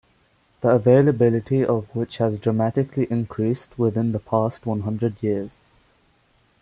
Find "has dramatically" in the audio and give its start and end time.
2.17-3.05